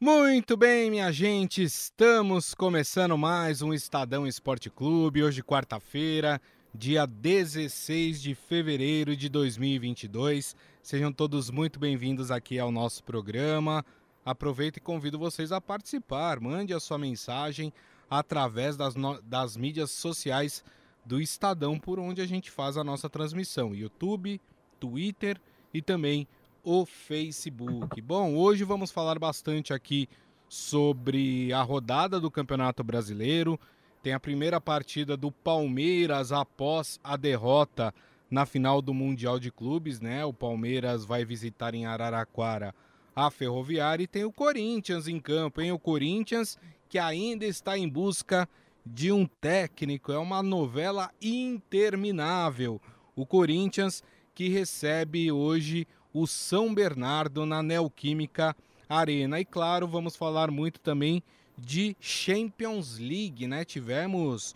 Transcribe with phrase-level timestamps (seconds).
[0.00, 6.40] Muito bem, minha gente, estamos começando mais um Estadão Esporte Clube, hoje quarta-feira,
[6.72, 10.54] dia 16 de fevereiro de 2022.
[10.80, 13.84] Sejam todos muito bem-vindos aqui ao nosso programa.
[14.24, 17.72] Aproveito e convido vocês a participar, mande a sua mensagem
[18.08, 18.94] através das,
[19.24, 20.62] das mídias sociais
[21.04, 24.40] do Estadão, por onde a gente faz a nossa transmissão, YouTube,
[24.78, 25.40] Twitter
[25.74, 26.28] e também
[26.70, 27.98] o Facebook.
[28.02, 30.06] Bom, hoje vamos falar bastante aqui
[30.50, 33.58] sobre a rodada do Campeonato Brasileiro.
[34.02, 37.94] Tem a primeira partida do Palmeiras após a derrota
[38.30, 40.26] na final do Mundial de Clubes, né?
[40.26, 42.74] O Palmeiras vai visitar em Araraquara
[43.16, 45.72] a Ferroviária e tem o Corinthians em campo, hein?
[45.72, 48.46] O Corinthians que ainda está em busca
[48.84, 50.12] de um técnico.
[50.12, 52.78] É uma novela interminável.
[53.16, 54.02] O Corinthians
[54.34, 55.88] que recebe hoje
[56.20, 58.56] o São Bernardo na Neoquímica
[58.88, 59.38] Arena.
[59.40, 61.22] E claro, vamos falar muito também
[61.56, 63.64] de Champions League, né?
[63.64, 64.54] Tivemos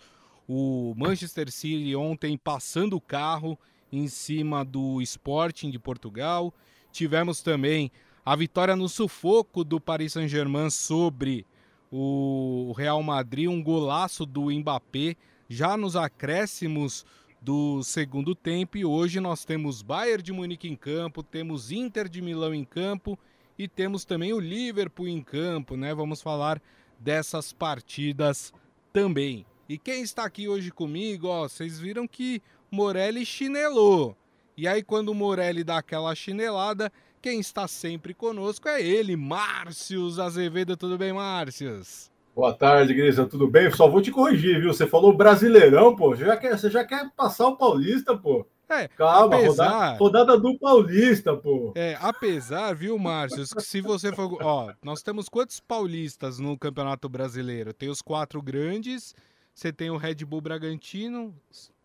[0.49, 3.59] o Manchester City ontem passando o carro
[3.93, 6.53] em cima do Sporting de Portugal.
[6.91, 7.91] Tivemos também
[8.25, 11.47] a vitória no sufoco do Paris Saint-Germain sobre
[11.91, 15.17] o Real Madrid, um golaço do Mbappé
[15.49, 17.05] já nos acréscimos
[17.43, 22.23] do segundo tempo e hoje nós temos Bayern de Munique em campo, temos Inter de
[22.23, 23.19] Milão em campo
[23.59, 25.93] e temos também o Liverpool em campo, né?
[25.93, 26.63] Vamos falar
[27.01, 28.53] dessas partidas
[28.93, 29.45] também.
[29.69, 34.17] E quem está aqui hoje comigo, ó, vocês viram que Morelli chinelou.
[34.57, 40.21] E aí quando o Morelli dá aquela chinelada, quem está sempre conosco é ele, Márcios
[40.21, 40.77] Azevedo.
[40.77, 42.12] Tudo bem, Márcios?
[42.35, 43.27] Boa tarde, Grisa.
[43.27, 43.71] Tudo bem?
[43.71, 44.73] Só vou te corrigir, viu?
[44.73, 46.11] Você falou brasileirão, pô.
[46.11, 48.47] Você já quer, você já quer passar o Paulista, pô.
[48.69, 49.69] É, Calma, apesar...
[49.69, 51.73] rodada, rodada, do Paulista, pô.
[51.77, 54.39] É, apesar, viu, Márcio, que se você for.
[54.43, 57.75] Ó, nós temos quantos paulistas no Campeonato Brasileiro?
[57.75, 59.15] Tem os quatro grandes,
[59.55, 61.35] você tem o Red Bull Bragantino.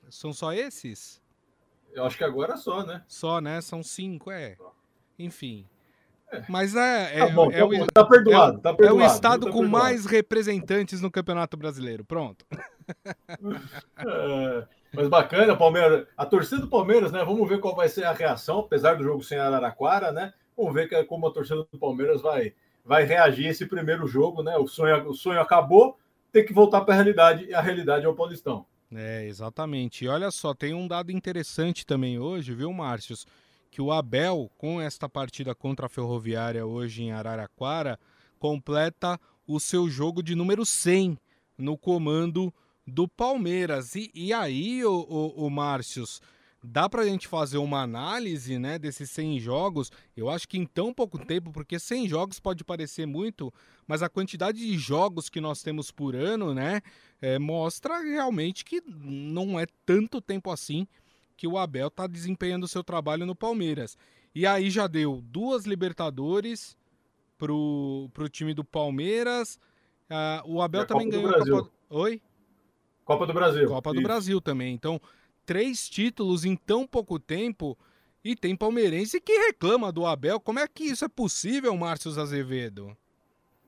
[0.10, 1.22] São só esses?
[1.94, 3.04] Eu acho que agora é só, né?
[3.06, 3.60] Só, né?
[3.60, 4.56] São cinco, é.
[5.20, 5.66] Enfim.
[6.50, 9.46] Mas é, é, tá, bom, é, tá, o, tá perdoado, tá perdoado, é o estado
[9.46, 9.84] tá com perdoado.
[9.86, 12.04] mais representantes no Campeonato Brasileiro.
[12.04, 12.46] Pronto.
[13.98, 16.08] É, mas bacana, Palmeiras.
[16.16, 17.24] A torcida do Palmeiras, né?
[17.24, 20.34] Vamos ver qual vai ser a reação, apesar do jogo sem Araraquara, né?
[20.56, 24.58] Vamos ver como a torcida do Palmeiras vai, vai reagir esse primeiro jogo, né?
[24.58, 25.98] O sonho, o sonho acabou,
[26.32, 28.66] tem que voltar para a realidade, e a realidade é o Paulistão.
[28.94, 30.06] É, exatamente.
[30.06, 33.28] E olha só, tem um dado interessante também hoje, viu, Márcios?
[33.78, 38.00] Que o Abel, com esta partida contra a Ferroviária hoje em Araraquara,
[38.40, 41.16] completa o seu jogo de número 100
[41.56, 42.52] no comando
[42.88, 43.94] do Palmeiras.
[43.94, 46.24] E, e aí, o, o, o Márcios,
[46.64, 49.92] dá para a gente fazer uma análise né, desses 100 jogos?
[50.16, 53.54] Eu acho que em tão pouco tempo, porque 100 jogos pode parecer muito,
[53.86, 56.82] mas a quantidade de jogos que nós temos por ano né,
[57.22, 60.88] é, mostra realmente que não é tanto tempo assim
[61.38, 63.96] que o Abel está desempenhando o seu trabalho no Palmeiras.
[64.34, 66.76] E aí já deu duas Libertadores
[67.38, 69.60] pro, pro time do Palmeiras.
[70.10, 71.72] Uh, o Abel também ganhou a Copa.
[71.90, 72.22] Oi?
[73.06, 73.68] Copa do Brasil.
[73.68, 74.00] Copa Isso.
[74.00, 74.74] do Brasil também.
[74.74, 75.00] Então,
[75.46, 77.78] três títulos em tão pouco tempo.
[78.24, 80.40] E tem palmeirense que reclama do Abel.
[80.40, 82.98] Como é que isso é possível, Márcio Azevedo?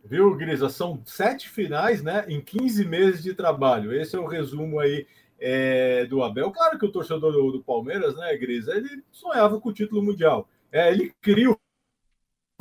[0.03, 0.67] Viu, Grisa?
[0.69, 2.25] São sete finais, né?
[2.27, 3.93] Em 15 meses de trabalho.
[3.93, 5.07] Esse é o resumo aí
[5.39, 6.51] é, do Abel.
[6.51, 10.47] Claro que o torcedor do, do, Palmeiras, né, Grisa, ele sonhava com o título mundial.
[10.71, 11.57] É, ele queria o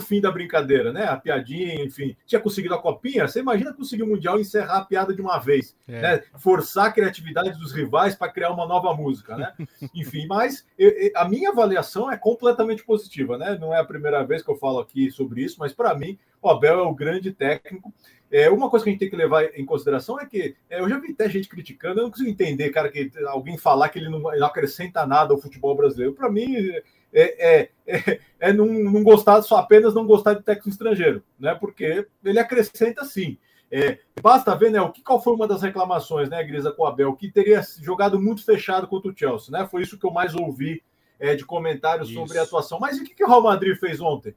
[0.02, 1.04] fim da brincadeira, né?
[1.04, 2.16] A piadinha, enfim.
[2.24, 3.26] Tinha conseguido a copinha.
[3.26, 6.00] Você imagina conseguir o Mundial e encerrar a piada de uma vez, é.
[6.00, 6.22] né?
[6.38, 9.52] Forçar a criatividade dos rivais para criar uma nova música, né?
[9.92, 13.58] enfim, mas eu, a minha avaliação é completamente positiva, né?
[13.60, 16.48] Não é a primeira vez que eu falo aqui sobre isso, mas para mim o
[16.48, 17.92] Abel é o grande técnico.
[18.30, 20.88] É, uma coisa que a gente tem que levar em consideração é que é, eu
[20.88, 24.10] já vi até gente criticando, eu não consigo entender, cara, que alguém falar que ele
[24.10, 26.12] não, ele não acrescenta nada ao futebol brasileiro.
[26.12, 30.68] Para mim, é, é, é, é não, não, gostar, só apenas não gostar de técnico
[30.68, 31.54] estrangeiro, né?
[31.54, 33.38] Porque ele acrescenta sim.
[33.70, 34.80] É, basta ver, né?
[34.80, 38.20] O que, qual foi uma das reclamações, né, Grisa, com o Abel, que teria jogado
[38.20, 39.66] muito fechado contra o Chelsea, né?
[39.70, 40.82] Foi isso que eu mais ouvi
[41.18, 42.18] é, de comentários isso.
[42.18, 42.78] sobre a atuação.
[42.78, 44.34] Mas e o que, que o Real Madrid fez ontem?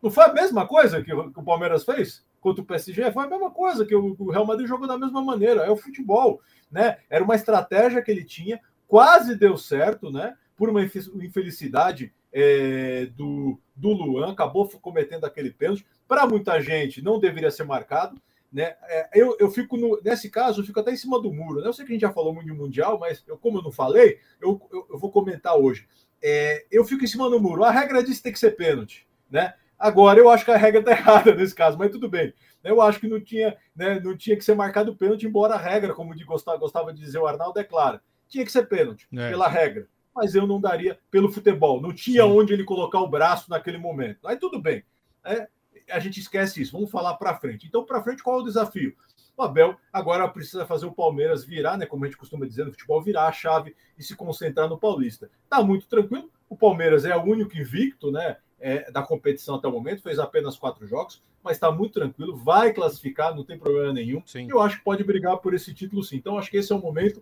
[0.00, 2.24] Não foi a mesma coisa que, que o Palmeiras fez?
[2.42, 5.62] Contra o PSG, foi a mesma coisa, que o Real Madrid jogou da mesma maneira,
[5.62, 6.98] é o futebol, né?
[7.08, 10.34] Era uma estratégia que ele tinha, quase deu certo, né?
[10.56, 15.86] Por uma infelicidade é, do, do Luan, acabou cometendo aquele pênalti.
[16.08, 18.20] Para muita gente, não deveria ser marcado.
[18.52, 18.74] Né?
[18.82, 21.60] É, eu, eu fico no, nesse caso, eu fico até em cima do muro.
[21.60, 21.68] Né?
[21.68, 23.72] Eu sei que a gente já falou muito de Mundial, mas eu, como eu não
[23.72, 25.86] falei, eu, eu, eu vou comentar hoje.
[26.22, 27.64] É, eu fico em cima do muro.
[27.64, 29.06] A regra diz que tem que ser pênalti.
[29.30, 29.54] Né?
[29.82, 32.32] Agora, eu acho que a regra está errada nesse caso, mas tudo bem.
[32.62, 35.92] Eu acho que não tinha, né, não tinha que ser marcado pênalti, embora a regra,
[35.92, 38.00] como de gostava, gostava de dizer o Arnaldo, é clara.
[38.28, 39.30] Tinha que ser pênalti, é.
[39.30, 39.88] pela regra.
[40.14, 41.80] Mas eu não daria pelo futebol.
[41.80, 42.30] Não tinha Sim.
[42.30, 44.28] onde ele colocar o braço naquele momento.
[44.28, 44.84] Aí tudo bem.
[45.24, 45.48] É,
[45.90, 46.72] a gente esquece isso.
[46.72, 47.66] Vamos falar para frente.
[47.66, 48.94] Então, para frente, qual é o desafio?
[49.36, 51.86] O Abel agora precisa fazer o Palmeiras virar, né?
[51.86, 55.28] Como a gente costuma dizer no futebol, virar a chave e se concentrar no Paulista.
[55.48, 56.30] Tá muito tranquilo.
[56.48, 58.36] O Palmeiras é o único invicto, né?
[58.64, 62.72] É, da competição até o momento, fez apenas quatro jogos, mas está muito tranquilo, vai
[62.72, 64.22] classificar, não tem problema nenhum.
[64.24, 64.46] Sim.
[64.48, 66.14] Eu acho que pode brigar por esse título sim.
[66.14, 67.20] Então, acho que esse é o momento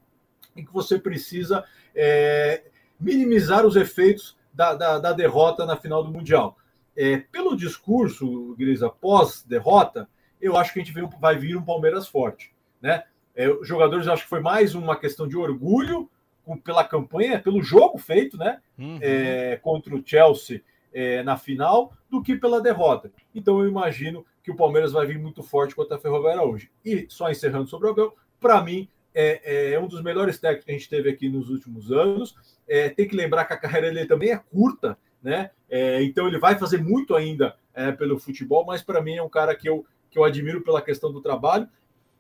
[0.55, 1.65] em que você precisa
[1.95, 2.65] é,
[3.01, 6.59] minimizar os efeitos da, da, da, derrota na final do Mundial.
[6.95, 10.09] É, pelo discurso, Grisa, pós-derrota,
[10.41, 12.53] eu acho que a gente vai vir um Palmeiras forte.
[12.83, 13.03] Né?
[13.35, 16.11] É, os jogadores, acho que foi mais uma questão de orgulho
[16.45, 18.61] com, pela campanha, pelo jogo feito né?
[18.79, 18.99] Uhum.
[19.01, 23.13] É, contra o Chelsea é, na final, do que pela derrota.
[23.35, 26.71] Então eu imagino que o Palmeiras vai vir muito forte contra a Ferroviária hoje.
[26.85, 30.71] E só encerrando sobre o Abel, para mim é, é, um dos melhores técnicos que
[30.71, 32.35] a gente teve aqui nos últimos anos.
[32.67, 35.51] É, tem que lembrar que a carreira dele também é curta, né?
[35.69, 39.29] É, então ele vai fazer muito ainda é, pelo futebol, mas para mim é um
[39.29, 41.69] cara que eu, que eu admiro pela questão do trabalho.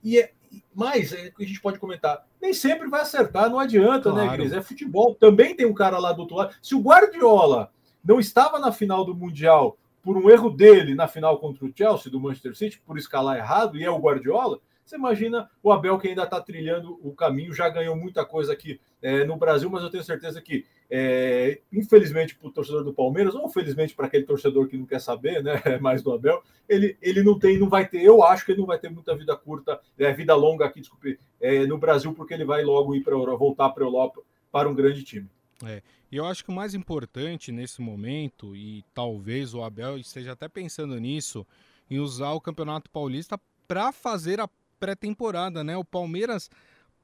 [0.02, 0.32] E é,
[0.74, 4.30] mais, é, a gente pode comentar, nem sempre vai acertar, não adianta, né, claro.
[4.30, 4.52] né, Gris?
[4.52, 5.14] É futebol.
[5.14, 6.54] Também tem um cara lá do outro lado.
[6.62, 7.70] Se o Guardiola
[8.04, 12.10] não estava na final do Mundial por um erro dele na final contra o Chelsea,
[12.10, 14.60] do Manchester City, por escalar errado, e é o Guardiola,
[14.90, 18.80] você imagina o Abel que ainda está trilhando o caminho, já ganhou muita coisa aqui
[19.00, 23.36] é, no Brasil, mas eu tenho certeza que, é, infelizmente para o torcedor do Palmeiras,
[23.36, 27.22] ou felizmente para aquele torcedor que não quer saber, né, mais do Abel, ele, ele
[27.22, 29.78] não tem, não vai ter, eu acho que ele não vai ter muita vida curta,
[29.96, 33.68] é, vida longa aqui, desculpe, é, no Brasil, porque ele vai logo ir para voltar
[33.68, 35.30] para a Europa para um grande time.
[35.64, 40.32] É, e eu acho que o mais importante nesse momento, e talvez o Abel esteja
[40.32, 41.46] até pensando nisso,
[41.88, 44.48] em usar o Campeonato Paulista para fazer a
[44.80, 45.76] pré-temporada, né?
[45.76, 46.50] O Palmeiras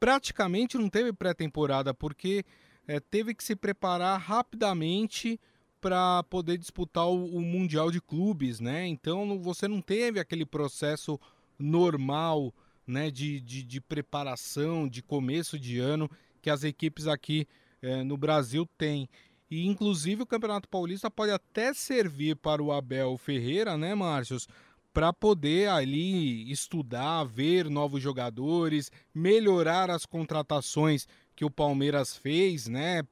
[0.00, 2.44] praticamente não teve pré-temporada porque
[2.88, 5.40] é, teve que se preparar rapidamente
[5.80, 8.86] para poder disputar o, o, Mundial de Clubes, né?
[8.86, 11.20] Então você não teve aquele processo
[11.58, 12.52] normal,
[12.86, 16.10] né, de, de, de preparação, de começo de ano
[16.42, 17.46] que as equipes aqui
[17.82, 19.08] é, no Brasil têm.
[19.50, 24.49] E inclusive o Campeonato Paulista pode até servir para o Abel Ferreira, né, Márcios,
[24.93, 33.02] para poder ali estudar, ver novos jogadores, melhorar as contratações que o Palmeiras fez, né?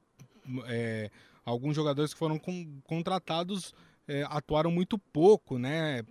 [0.67, 1.11] É,
[1.45, 2.41] alguns jogadores que foram
[2.85, 3.75] contratados
[4.07, 6.03] é, atuaram muito pouco, né?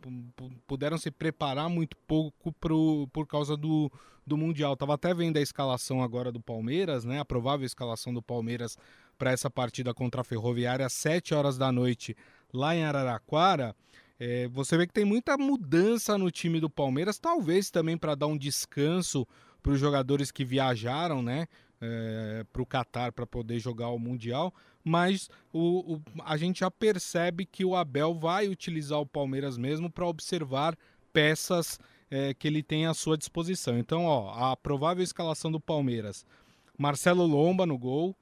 [0.65, 3.91] Puderam se preparar muito pouco pro, por causa do,
[4.25, 4.75] do Mundial.
[4.75, 7.19] Tava até vendo a escalação agora do Palmeiras, né?
[7.19, 8.77] A provável escalação do Palmeiras
[9.17, 12.15] para essa partida contra a Ferroviária às 7 horas da noite
[12.51, 13.75] lá em Araraquara.
[14.19, 18.27] É, você vê que tem muita mudança no time do Palmeiras, talvez também para dar
[18.27, 19.27] um descanso
[19.61, 21.47] para os jogadores que viajaram, né?
[21.85, 26.69] É, para o Qatar para poder jogar o Mundial, mas o, o, a gente já
[26.69, 30.77] percebe que o Abel vai utilizar o Palmeiras mesmo para observar
[31.13, 31.79] peças
[32.11, 33.77] é, que ele tem à sua disposição.
[33.77, 36.25] Então, ó, a provável escalação do Palmeiras:
[36.77, 38.15] Marcelo Lomba no gol,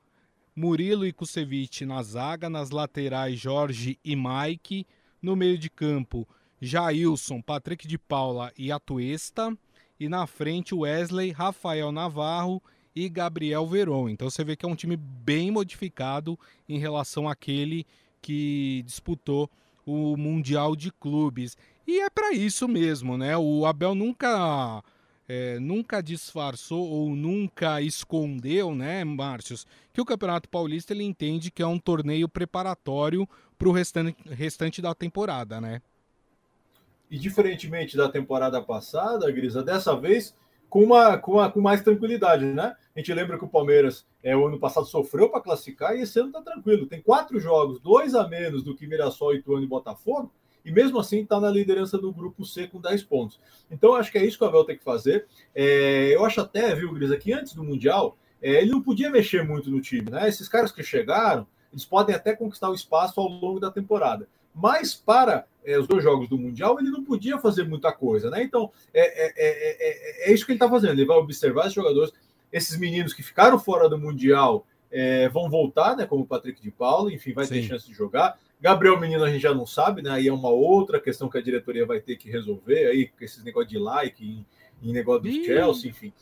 [0.56, 4.86] Murilo e Kusevich na zaga, nas laterais Jorge e Mike.
[5.22, 6.28] No meio de campo,
[6.60, 9.56] Jailson, Patrick de Paula e Atuesta.
[10.00, 12.62] E na frente, Wesley, Rafael Navarro
[12.96, 14.10] e Gabriel Veron.
[14.10, 17.86] Então você vê que é um time bem modificado em relação àquele
[18.22, 19.50] que disputou
[19.86, 21.58] o Mundial de Clubes.
[21.88, 23.36] E é para isso mesmo, né?
[23.38, 24.84] O Abel nunca
[25.28, 31.62] é, nunca disfarçou ou nunca escondeu, né, Márcios, que o Campeonato Paulista ele entende que
[31.62, 35.82] é um torneio preparatório para o restante, restante da temporada, né?
[37.10, 40.36] E diferentemente da temporada passada, Grisa, dessa vez
[40.72, 42.74] com, uma, com, uma, com mais tranquilidade, né?
[42.96, 46.18] A gente lembra que o Palmeiras é, o ano passado sofreu para classificar e esse
[46.18, 46.88] ano está tranquilo.
[46.88, 50.32] Tem quatro jogos, dois a menos do que Mirassol, Ituano e Botafogo,
[50.64, 53.38] e mesmo assim está na liderança do grupo C com 10 pontos.
[53.70, 55.28] Então, acho que é isso que o Abel tem que fazer.
[55.54, 59.44] É, eu acho até, viu, Grisa, que antes do Mundial, é, ele não podia mexer
[59.44, 60.30] muito no time, né?
[60.30, 64.26] Esses caras que chegaram, eles podem até conquistar o espaço ao longo da temporada.
[64.54, 68.44] Mas para é, os dois jogos do Mundial, ele não podia fazer muita coisa, né?
[68.44, 70.94] Então, é, é, é isso que ele está fazendo.
[70.94, 72.12] Ele vai observar esses jogadores,
[72.52, 74.66] esses meninos que ficaram fora do Mundial
[75.32, 76.06] vão voltar, né?
[76.06, 77.56] Como o Patrick de Paulo, enfim, vai Sim.
[77.56, 78.38] ter chance de jogar.
[78.62, 80.12] Gabriel Menino a gente já não sabe, né?
[80.12, 83.44] Aí é uma outra questão que a diretoria vai ter que resolver aí, com esses
[83.44, 84.46] negócios de like em,
[84.84, 86.14] em negócio do Chelsea, enfim.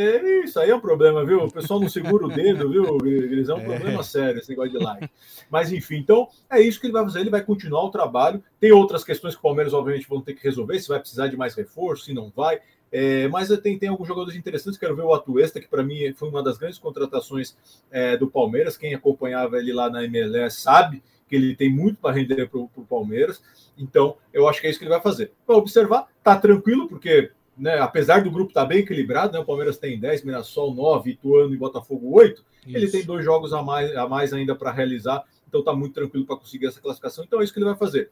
[0.00, 1.42] É, isso aí é um problema, viu?
[1.42, 3.48] O pessoal não segura o dedo, viu, Gris?
[3.48, 3.64] É um é.
[3.64, 5.10] problema sério esse negócio de like.
[5.50, 7.18] Mas, enfim, então é isso que ele vai fazer.
[7.18, 8.40] Ele vai continuar o trabalho.
[8.60, 11.36] Tem outras questões que o Palmeiras, obviamente, vão ter que resolver: se vai precisar de
[11.36, 12.60] mais reforço, se não vai.
[12.92, 14.78] É, mas tem, tem alguns jogadores interessantes.
[14.78, 17.56] Quero ver o Atuesta, que para mim foi uma das grandes contratações
[17.90, 18.76] é, do Palmeiras.
[18.76, 22.86] Quem acompanhava ele lá na MLS sabe que ele tem muito para render para o
[22.88, 23.42] Palmeiras.
[23.76, 25.32] Então, eu acho que é isso que ele vai fazer.
[25.44, 29.44] Para observar, tá tranquilo, porque né, apesar do grupo estar tá bem equilibrado, né, o
[29.44, 32.76] Palmeiras tem 10, Mirassol 9, Ituano e Botafogo 8, isso.
[32.76, 36.26] ele tem dois jogos a mais, a mais ainda para realizar, então está muito tranquilo
[36.26, 37.24] para conseguir essa classificação.
[37.24, 38.10] Então é isso que ele vai fazer.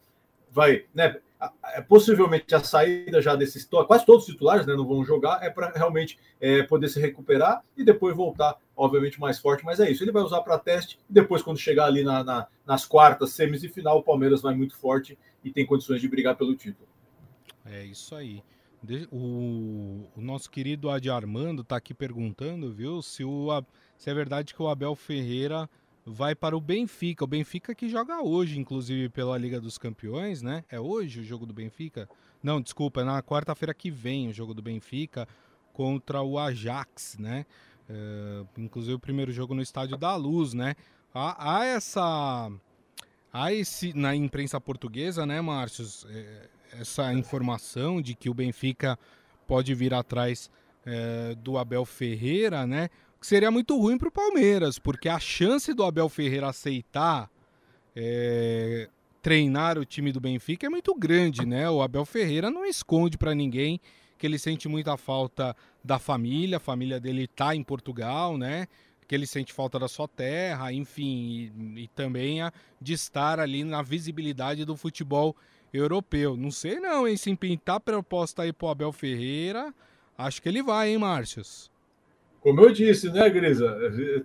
[0.51, 1.17] Vai, né,
[1.75, 5.49] é, possivelmente a saída já desses quase todos os titulares né, não vão jogar, é
[5.49, 9.63] para realmente é, poder se recuperar e depois voltar, obviamente, mais forte.
[9.63, 12.47] Mas é isso, ele vai usar para teste e depois, quando chegar ali na, na,
[12.65, 16.35] nas quartas, semis e final, o Palmeiras vai muito forte e tem condições de brigar
[16.35, 16.87] pelo título.
[17.65, 18.41] É isso aí.
[19.11, 23.49] O, o, nosso querido Adi Armando está aqui perguntando, viu, se, o,
[23.97, 25.69] se é verdade que o Abel Ferreira
[26.05, 27.23] vai para o Benfica.
[27.23, 30.63] O Benfica que joga hoje, inclusive, pela Liga dos Campeões, né?
[30.69, 32.07] É hoje o jogo do Benfica?
[32.41, 35.27] Não, desculpa, é na quarta-feira que vem o jogo do Benfica
[35.73, 37.45] contra o Ajax, né?
[37.89, 40.75] É, inclusive o primeiro jogo no Estádio da Luz, né?
[41.13, 42.51] Há, há essa.
[43.37, 43.93] Há esse.
[43.93, 45.85] Na imprensa portuguesa, né, Márcio?
[46.09, 48.97] É, essa informação de que o Benfica
[49.45, 50.49] pode vir atrás
[50.85, 52.89] é, do Abel Ferreira, né?
[53.19, 57.29] Que seria muito ruim para o Palmeiras, porque a chance do Abel Ferreira aceitar
[57.95, 58.89] é,
[59.21, 61.69] treinar o time do Benfica é muito grande, né?
[61.69, 63.79] O Abel Ferreira não esconde para ninguém
[64.17, 68.67] que ele sente muita falta da família, a família dele está em Portugal, né?
[69.07, 73.63] Que ele sente falta da sua terra, enfim, e, e também a, de estar ali
[73.63, 75.35] na visibilidade do futebol
[75.73, 76.35] europeu.
[76.35, 77.15] Não sei não, hein?
[77.15, 79.73] Se pintar proposta aí pro Abel Ferreira,
[80.17, 81.71] acho que ele vai, hein, Márcios?
[82.41, 83.77] Como eu disse, né, Grisa?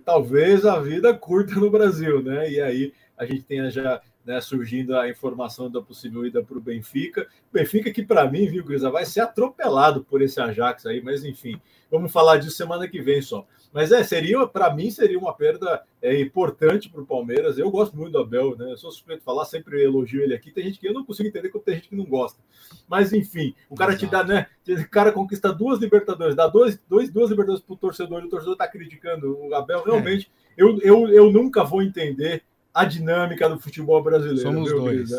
[0.05, 2.49] Talvez a vida curta no Brasil, né?
[2.49, 6.61] E aí a gente tenha já né, surgindo a informação da possível ida para o
[6.61, 7.27] Benfica.
[7.51, 11.59] Benfica que para mim, viu, Grisa, vai ser atropelado por esse Ajax aí, mas enfim,
[11.91, 13.45] vamos falar disso semana que vem só.
[13.73, 17.57] Mas é, seria, para mim, seria uma perda é, importante para o Palmeiras.
[17.57, 18.71] Eu gosto muito do Abel, né?
[18.71, 20.51] Eu sou suspeito de falar, sempre elogio ele aqui.
[20.51, 22.39] Tem gente que eu não consigo entender como tem gente que não gosta.
[22.87, 24.05] Mas enfim, o cara Exato.
[24.05, 24.45] te dá, né?
[24.67, 28.29] O cara conquista duas Libertadores, dá dois, dois, duas Libertadores para o torcedor e o
[28.29, 29.79] torcedor está criticando o Abel.
[29.79, 29.83] É.
[29.85, 30.61] Realmente, é.
[30.63, 34.41] eu, eu, eu nunca vou entender a dinâmica do futebol brasileiro.
[34.41, 35.09] Somos dois.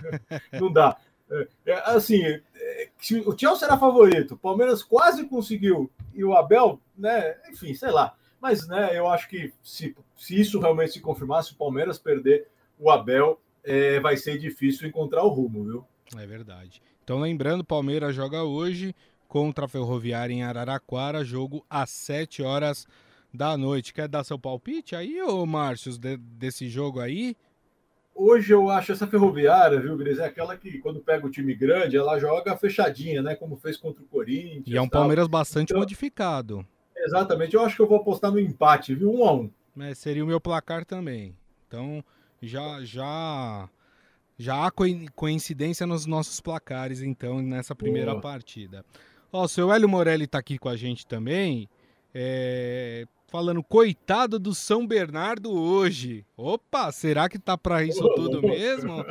[0.52, 0.96] Não dá.
[1.30, 2.88] É, é, assim, é,
[3.26, 8.14] o Chelsea era favorito, o Palmeiras quase conseguiu, e o Abel, né, enfim, sei lá.
[8.40, 12.46] Mas né, eu acho que se, se isso realmente se confirmar, se o Palmeiras perder
[12.78, 15.84] o Abel, é, vai ser difícil encontrar o rumo, viu?
[16.16, 16.80] É verdade.
[17.02, 18.94] Então, lembrando, Palmeiras joga hoje
[19.26, 22.86] contra a Ferroviária em Araraquara, jogo às 7 horas
[23.32, 23.92] da noite.
[23.92, 27.36] Quer dar seu palpite aí, ô Márcio, de, desse jogo aí?
[28.14, 30.18] Hoje eu acho essa ferroviária, viu, Gris?
[30.18, 33.36] É aquela que quando pega o time grande, ela joga fechadinha, né?
[33.36, 34.64] Como fez contra o Corinthians.
[34.66, 36.66] E é um Palmeiras bastante então, modificado.
[36.96, 39.12] Exatamente, eu acho que eu vou apostar no empate, viu?
[39.12, 39.50] Um a um.
[39.80, 41.36] É, seria o meu placar também.
[41.68, 42.04] Então,
[42.42, 43.68] já já
[44.36, 44.70] já há
[45.14, 48.22] coincidência nos nossos placares, então, nessa primeira Boa.
[48.22, 48.84] partida.
[49.32, 51.68] Ó, o seu Hélio Morelli está aqui com a gente também.
[52.14, 56.24] É, falando, coitado do São Bernardo hoje.
[56.36, 59.04] Opa, será que tá para isso tudo mesmo?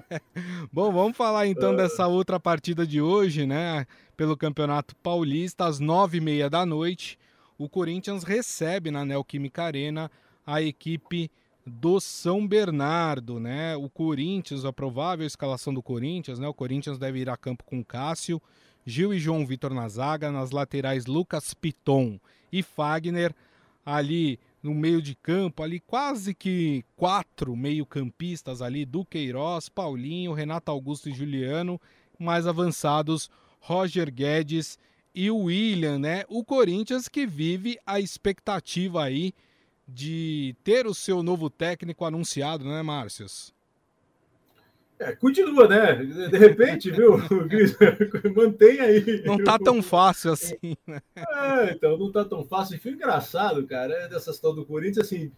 [0.72, 3.86] Bom, vamos falar então dessa outra partida de hoje, né?
[4.16, 7.18] Pelo Campeonato Paulista, às nove e meia da noite.
[7.58, 10.10] O Corinthians recebe na Neoquímica Arena
[10.46, 11.30] a equipe
[11.66, 13.76] do São Bernardo, né?
[13.76, 16.48] O Corinthians, a provável escalação do Corinthians, né?
[16.48, 18.40] O Corinthians deve ir a campo com Cássio,
[18.86, 22.18] Gil e João Vitor na zaga, nas laterais Lucas Piton
[22.50, 23.34] e Fagner,
[23.90, 31.08] ali no meio de campo, ali quase que quatro meio-campistas ali, Duqueiroz, Paulinho, Renato Augusto
[31.08, 31.80] e Juliano,
[32.18, 34.78] mais avançados, Roger Guedes
[35.14, 36.24] e o William, né?
[36.28, 39.32] O Corinthians que vive a expectativa aí
[39.88, 43.52] de ter o seu novo técnico anunciado, né, Márcios?
[45.00, 45.94] É, continua, né?
[45.94, 47.16] De repente, viu,
[48.36, 49.22] Mantém aí.
[49.24, 51.00] Não tá tão fácil assim, né?
[51.16, 52.76] É, então, não tá tão fácil.
[52.76, 55.32] E foi engraçado, cara, é dessa situação do Corinthians, assim,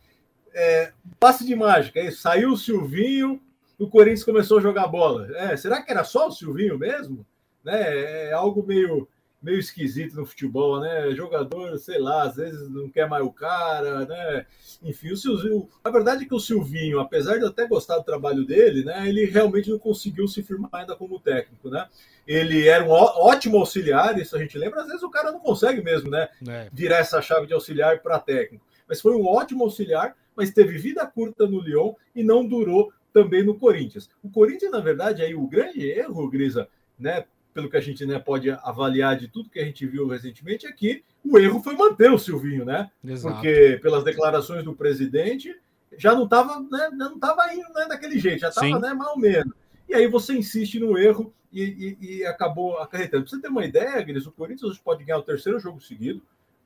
[0.52, 2.00] é, passe de mágica.
[2.00, 3.40] É, saiu o Silvinho,
[3.78, 5.28] o Corinthians começou a jogar bola.
[5.36, 7.24] É, será que era só o Silvinho mesmo?
[7.64, 8.30] Né?
[8.30, 9.08] É algo meio
[9.42, 11.10] meio esquisito no futebol, né?
[11.14, 14.46] Jogador, sei lá, às vezes não quer mais o cara, né?
[14.82, 15.68] Enfim, o Silvinho.
[15.82, 19.08] A verdade é que o Silvinho, apesar de eu até gostar do trabalho dele, né?
[19.08, 21.88] Ele realmente não conseguiu se firmar ainda como técnico, né?
[22.26, 25.82] Ele era um ótimo auxiliar, isso a gente lembra, às vezes o cara não consegue
[25.82, 26.28] mesmo, né?
[26.48, 26.68] É.
[26.72, 28.64] Virar essa chave de auxiliar para técnico.
[28.88, 33.44] Mas foi um ótimo auxiliar, mas teve vida curta no Lyon e não durou também
[33.44, 34.08] no Corinthians.
[34.22, 36.68] O Corinthians, na verdade, aí o grande erro, Grisa,
[36.98, 37.24] né?
[37.52, 40.72] Pelo que a gente né, pode avaliar de tudo que a gente viu recentemente, é
[40.72, 42.90] que o erro foi manter o Silvinho, né?
[43.04, 43.34] Exato.
[43.34, 45.54] Porque pelas declarações do presidente,
[45.96, 49.52] já não estava né, não tava indo né, daquele jeito, já estava né, mal menos.
[49.88, 53.24] E aí você insiste no erro e, e, e acabou acarretando.
[53.24, 56.22] Pra você ter uma ideia, Gris, o Corinthians pode ganhar o terceiro jogo seguido,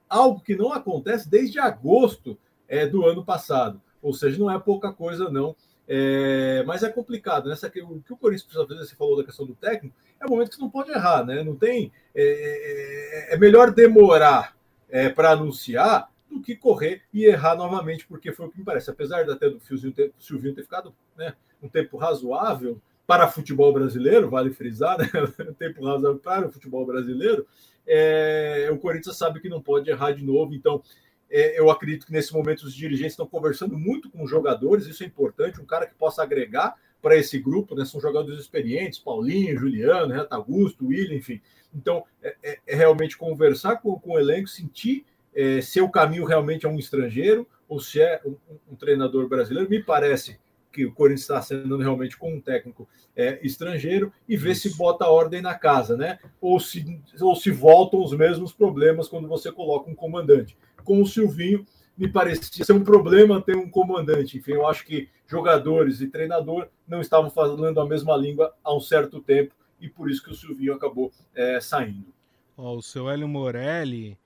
[0.09, 2.39] algo que não acontece desde agosto
[2.69, 3.83] é, do ano passado.
[4.01, 5.57] Ou seja, não é pouca coisa, não.
[5.89, 7.55] É, mas é complicado, né?
[7.55, 10.51] O que o Corinthians precisa fazer, você falou da questão do técnico, é um momento
[10.51, 11.43] que você não pode errar, né?
[11.43, 11.93] Não tem.
[12.15, 14.57] É, é, é melhor demorar
[14.89, 18.91] é, para anunciar do que correr e errar novamente, porque foi o que me parece.
[18.91, 23.73] Apesar de até do Fiozinho ter, Silvinho ter ficado né, um tempo razoável para futebol
[23.73, 25.07] brasileiro, vale frisar, né?
[25.49, 27.47] um tempo razoável para o futebol brasileiro,
[27.87, 30.83] é, o Corinthians sabe que não pode errar de novo, então
[31.31, 35.03] é, eu acredito que nesse momento os dirigentes estão conversando muito com os jogadores, isso
[35.03, 37.85] é importante, um cara que possa agregar para esse grupo, né?
[37.85, 41.41] São jogadores experientes, Paulinho, Juliano, Renato Augusto, William, enfim.
[41.75, 45.05] Então, é, é, é realmente conversar com, com o elenco, sentir
[45.35, 48.37] é, se o caminho realmente é um estrangeiro ou se é um,
[48.73, 49.69] um, treinador brasileiro.
[49.69, 50.39] Me parece
[50.77, 55.09] que o Corinthians está sendo realmente com um técnico é, estrangeiro e ver se bota
[55.09, 56.19] ordem na casa, né?
[56.39, 60.55] Ou se, ou se voltam os mesmos problemas quando você coloca um comandante
[60.85, 61.65] com o Silvinho,
[61.97, 64.37] me parecia ser um problema ter um comandante.
[64.37, 68.81] Enfim, eu acho que jogadores e treinador não estavam falando a mesma língua há um
[68.81, 72.13] certo tempo e por isso que o Silvinho acabou é, saindo.
[72.55, 74.19] Oh, o seu Hélio Morelli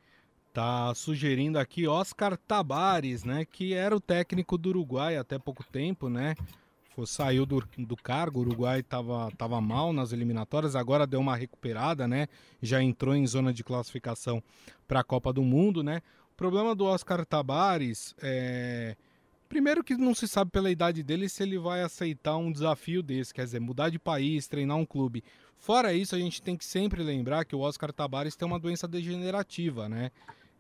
[0.53, 6.09] tá sugerindo aqui Oscar Tabares, né, que era o técnico do Uruguai até pouco tempo,
[6.09, 6.35] né?
[6.95, 11.37] Foi, saiu do, do cargo, o Uruguai estava tava mal nas eliminatórias, agora deu uma
[11.37, 12.27] recuperada, né?
[12.61, 14.43] Já entrou em zona de classificação
[14.89, 16.03] para a Copa do Mundo, né?
[16.41, 18.97] problema do Oscar Tabares é.
[19.47, 23.35] Primeiro que não se sabe pela idade dele se ele vai aceitar um desafio desse,
[23.35, 25.25] quer dizer, mudar de país, treinar um clube.
[25.59, 28.87] Fora isso, a gente tem que sempre lembrar que o Oscar Tabares tem uma doença
[28.87, 30.13] degenerativa, né?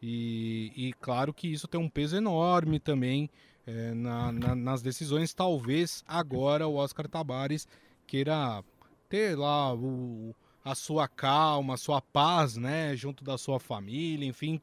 [0.03, 3.29] E, e claro que isso tem um peso enorme também
[3.67, 5.35] é, na, na, nas decisões.
[5.35, 7.69] Talvez agora o Oscar Tabares
[8.07, 8.65] queira
[9.09, 10.35] ter lá o,
[10.65, 12.97] a sua calma, a sua paz, né?
[12.97, 14.61] Junto da sua família, enfim,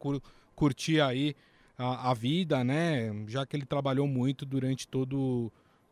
[0.56, 1.36] curtir aí
[1.78, 3.12] a, a, vida, né?
[3.28, 5.52] Já que ele trabalhou muito durante todo,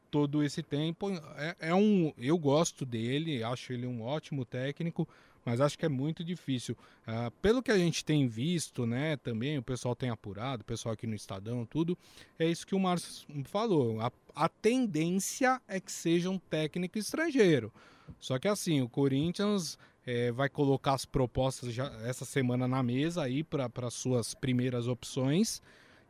[0.10, 1.12] todo esse tempo.
[1.38, 5.08] É, é, um, eu gosto dele, acho ele um ótimo técnico,
[5.46, 6.76] mas acho que é muito difícil.
[7.08, 9.16] Uh, pelo que a gente tem visto, né?
[9.18, 11.96] Também o pessoal tem apurado, o pessoal aqui no Estadão, tudo,
[12.40, 14.02] é isso que o Márcio falou.
[14.02, 17.72] A, a tendência é que seja um técnico estrangeiro.
[18.20, 23.24] Só que assim, o Corinthians é, vai colocar as propostas já essa semana na mesa
[23.24, 25.62] aí para suas primeiras opções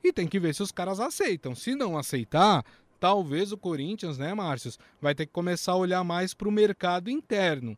[0.04, 1.56] e tem que ver se os caras aceitam.
[1.56, 2.64] Se não aceitar,
[3.00, 4.72] talvez o Corinthians, né, Márcio,
[5.02, 7.78] vai ter que começar a olhar mais para o mercado interno.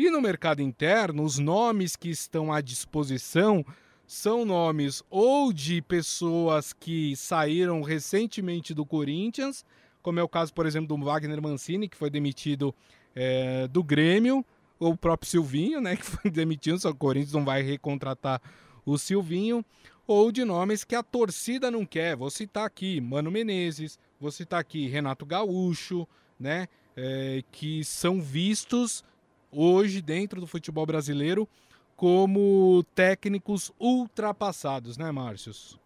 [0.00, 3.62] E no mercado interno, os nomes que estão à disposição
[4.06, 9.62] são nomes ou de pessoas que saíram recentemente do Corinthians,
[10.00, 12.74] como é o caso, por exemplo, do Wagner Mancini, que foi demitido
[13.14, 14.42] é, do Grêmio,
[14.78, 18.40] o próprio Silvinho, né, que foi demitido, só que o Corinthians não vai recontratar
[18.86, 19.62] o Silvinho,
[20.06, 22.16] ou de nomes que a torcida não quer.
[22.16, 26.08] Vou citar aqui Mano Menezes, vou citar aqui Renato Gaúcho,
[26.38, 29.04] né, é, que são vistos
[29.52, 31.48] hoje dentro do futebol brasileiro
[31.96, 35.78] como técnicos ultrapassados, né, Márcios?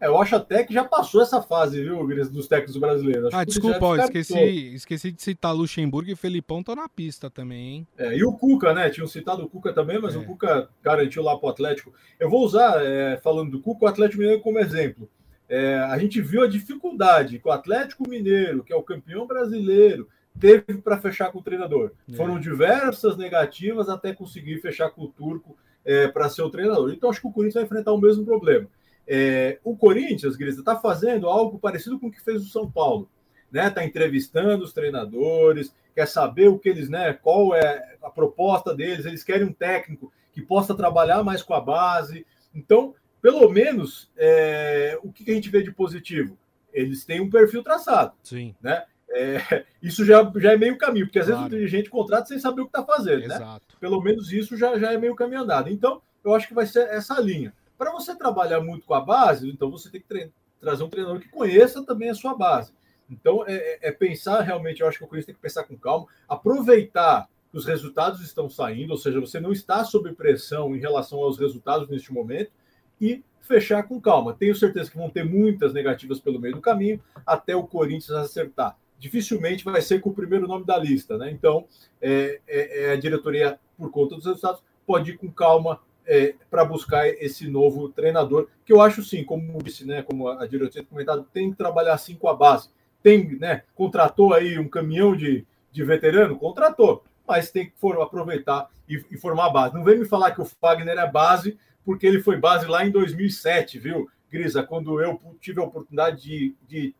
[0.00, 3.26] É, eu acho até que já passou essa fase, viu, dos técnicos brasileiros.
[3.26, 7.76] Acho ah, desculpa, ó, esqueci, esqueci de citar Luxemburgo e Felipão estão na pista também,
[7.76, 7.86] hein?
[7.98, 8.88] É, e o Cuca, né?
[8.88, 10.18] Tinham citado o Cuca também, mas é.
[10.18, 11.92] o Cuca garantiu lá para o Atlético.
[12.18, 15.08] Eu vou usar, é, falando do Cuca, o Atlético Mineiro como exemplo.
[15.46, 20.08] É, a gente viu a dificuldade que o Atlético Mineiro, que é o campeão brasileiro,
[20.38, 21.92] teve para fechar com o treinador.
[22.10, 22.14] É.
[22.14, 26.92] Foram diversas negativas até conseguir fechar com o Turco é, para ser o treinador.
[26.92, 28.68] Então, acho que o Corinthians vai enfrentar o mesmo problema.
[29.06, 33.08] É, o Corinthians, Grisa, está fazendo algo parecido com o que fez o São Paulo.
[33.50, 33.66] Né?
[33.66, 37.12] Está entrevistando os treinadores, quer saber o que eles, né?
[37.14, 39.04] Qual é a proposta deles?
[39.04, 42.24] Eles querem um técnico que possa trabalhar mais com a base.
[42.54, 46.38] Então, pelo menos, é, o que a gente vê de positivo?
[46.72, 48.14] Eles têm um perfil traçado.
[48.22, 48.54] Sim.
[48.62, 48.84] Né?
[49.10, 51.42] É, isso já, já é meio caminho, porque às claro.
[51.42, 53.36] vezes o dirigente contrata sem saber o que está fazendo, né?
[53.36, 53.66] Exato.
[53.68, 53.76] né?
[53.78, 55.68] Pelo menos isso já, já é meio caminho andado.
[55.68, 57.52] Então, eu acho que vai ser essa linha.
[57.76, 61.28] Para você trabalhar muito com a base, então você tem que trazer um treinador que
[61.28, 62.72] conheça também a sua base.
[63.10, 65.76] Então, é, é, é pensar realmente, eu acho que o Corinthians tem que pensar com
[65.76, 70.78] calma, aproveitar que os resultados estão saindo, ou seja, você não está sob pressão em
[70.78, 72.52] relação aos resultados neste momento,
[73.00, 74.32] e fechar com calma.
[74.32, 78.78] Tenho certeza que vão ter muitas negativas pelo meio do caminho, até o Corinthians acertar.
[79.00, 81.30] Dificilmente vai ser com o primeiro nome da lista, né?
[81.30, 81.66] Então,
[82.00, 86.64] é, é, é a diretoria, por conta dos resultados, pode ir com calma é, para
[86.64, 91.26] buscar esse novo treinador, que eu acho sim, como disse, né, como a diretoria comentado,
[91.32, 92.68] tem que trabalhar assim com a base.
[93.02, 98.68] Tem, né, contratou aí um caminhão de, de veterano, contratou, mas tem que for, aproveitar
[98.88, 99.74] e, e formar a base.
[99.74, 102.90] Não vem me falar que o Fagner é base porque ele foi base lá em
[102.90, 104.62] 2007, viu, Grisa?
[104.62, 106.94] Quando eu tive a oportunidade de, de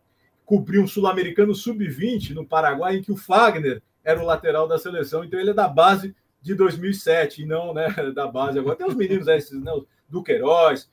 [0.50, 5.22] cobrir um sul-americano sub-20 no Paraguai, em que o Fagner era o lateral da seleção,
[5.22, 8.58] então ele é da base de 2007 e não né, da base.
[8.58, 9.70] Agora tem os meninos aí, esses, né,
[10.08, 10.90] do Queiroz,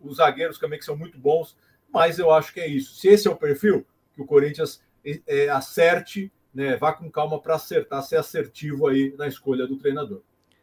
[0.00, 1.56] os zagueiros também que são muito bons,
[1.92, 2.94] mas eu acho que é isso.
[2.94, 4.80] Se esse é o perfil, que o Corinthians
[5.26, 10.22] é, acerte, né, vá com calma para acertar, ser assertivo aí na escolha do treinador.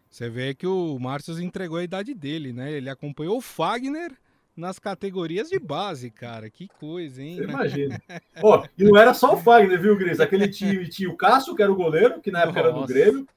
[0.09, 2.71] Você vê que o Márcio entregou a idade dele, né?
[2.71, 4.17] Ele acompanhou o Fagner
[4.59, 6.49] nas categorias de base, cara.
[6.49, 7.37] Que coisa, hein?
[7.41, 7.99] Imagina.
[8.43, 10.19] oh, e não era só o Fagner, viu, Gris?
[10.19, 12.69] Aquele time tinha o Cássio, que era o goleiro, que na época Nossa.
[12.69, 13.27] era do Grêmio.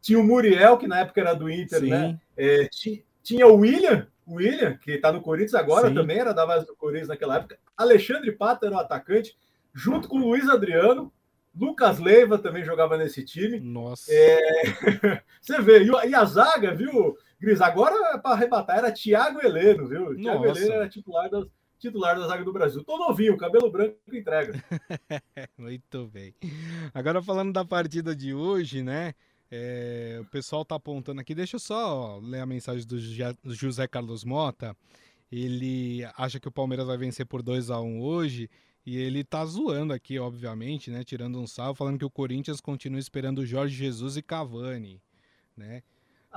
[0.00, 1.86] Tinha o Muriel, que na época era do Inter, né?
[1.86, 1.90] Sim.
[1.90, 2.20] né?
[2.36, 2.68] É,
[3.22, 5.94] tinha o William, o William, que está no Corinthians agora, Sim.
[5.94, 7.58] também era da base do Corinthians naquela época.
[7.76, 9.36] Alexandre Pata era o atacante,
[9.74, 11.12] junto com o Luiz Adriano.
[11.58, 13.58] Lucas Leiva também jogava nesse time.
[13.58, 14.12] Nossa.
[14.12, 15.22] É...
[15.40, 17.60] Você vê, e a zaga, viu, Gris?
[17.60, 20.00] Agora, para arrebatar, era Thiago Heleno, viu?
[20.00, 20.16] Nossa.
[20.16, 21.46] Thiago Heleno era titular da,
[21.78, 22.82] titular da zaga do Brasil.
[22.84, 24.62] Tô novinho, cabelo branco entrega.
[25.56, 26.34] Muito bem.
[26.92, 29.14] Agora, falando da partida de hoje, né?
[29.50, 31.34] É, o pessoal tá apontando aqui.
[31.34, 32.98] Deixa eu só ó, ler a mensagem do
[33.54, 34.76] José Carlos Mota.
[35.30, 38.50] Ele acha que o Palmeiras vai vencer por 2 a 1 hoje
[38.84, 41.04] e ele tá zoando aqui, obviamente, né?
[41.04, 45.02] Tirando um salvo, falando que o Corinthians continua esperando Jorge Jesus e Cavani,
[45.56, 45.82] né?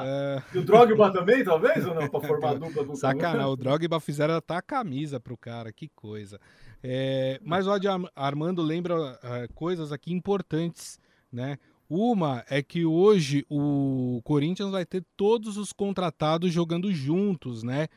[0.03, 0.55] Uh...
[0.55, 2.07] E o Drogba também, talvez, ou não?
[2.09, 5.89] Para formar a dupla do Sacanagem, o Drogba fizeram até a camisa pro cara, que
[5.89, 6.39] coisa.
[6.83, 7.71] É, mas o
[8.15, 10.99] Armando lembra uh, coisas aqui importantes,
[11.31, 11.57] né?
[11.89, 17.87] Uma é que hoje o Corinthians vai ter todos os contratados jogando juntos, né?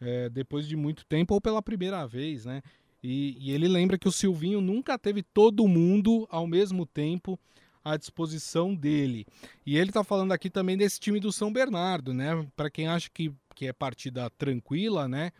[0.00, 2.62] É, depois de muito tempo ou pela primeira vez, né?
[3.00, 7.38] E, e, ele lembra que o Silvinho nunca teve todo mundo ao mesmo tempo
[7.84, 9.26] à disposição dele.
[9.66, 12.46] E ele está falando aqui também desse time do São Bernardo, né?
[12.56, 15.30] Para quem acha que, que é partida tranquila, né?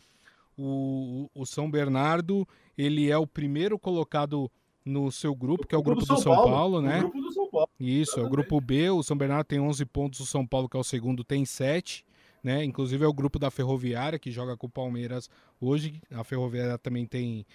[0.57, 4.51] O, o São Bernardo ele é o primeiro colocado
[4.85, 6.99] no seu grupo, que é o grupo, do, São, Paulo, Paulo né?
[7.01, 7.69] grupo do São Paulo.
[7.81, 8.91] Isso, é o grupo B.
[8.91, 12.05] O São Bernardo tem 11 pontos, o São Paulo, que é o segundo, tem 7
[12.45, 12.63] né?
[12.63, 16.03] Inclusive é o grupo da Ferroviária que joga com o Palmeiras hoje.
[16.13, 17.47] A Ferroviária também tem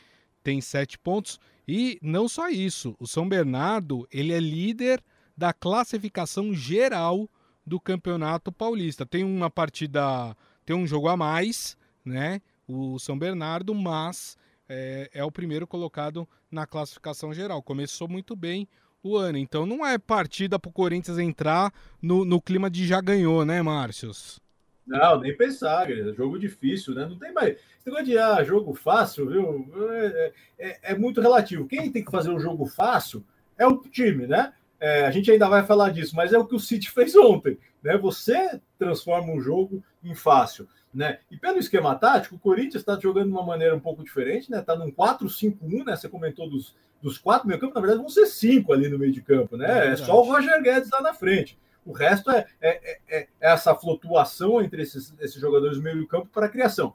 [0.43, 2.95] tem sete pontos e não só isso.
[2.99, 5.04] O São Bernardo ele é líder
[5.38, 7.30] da classificação geral
[7.65, 9.06] do Campeonato Paulista.
[9.06, 12.41] Tem uma partida, tem um jogo a mais, né?
[12.67, 17.62] O São Bernardo, mas é, é o primeiro colocado na classificação geral.
[17.62, 18.67] Começou muito bem
[19.04, 19.38] o ano.
[19.38, 23.62] Então não é partida para o Corinthians entrar no, no clima de já ganhou, né,
[23.62, 24.39] Márcios?
[24.89, 27.06] Não, nem pensar, é jogo difícil, né?
[27.06, 27.52] Não tem mais.
[27.52, 29.71] Esse negócio de ah, jogo fácil, viu?
[29.91, 31.67] É, é, é, muito relativo.
[31.67, 33.23] Quem tem que fazer um jogo fácil
[33.56, 34.52] é o time, né?
[34.80, 37.60] É, a gente ainda vai falar disso, mas é o que o City fez ontem,
[37.84, 37.97] né?
[37.99, 41.19] Você transforma um jogo em fácil, né?
[41.30, 44.60] E pelo esquema tático, o Corinthians está jogando de uma maneira um pouco diferente, né?
[44.63, 45.95] Tá num 4-5-1, né?
[45.95, 49.12] Você comentou dos, dos quatro meio campo, na verdade vão ser cinco ali no meio
[49.12, 49.89] de campo, né?
[49.89, 51.60] É, é só o Roger Guedes lá na frente.
[51.86, 56.28] O resto é, é, é, é essa flutuação entre esses, esses jogadores do meio campo
[56.34, 56.94] para a criação.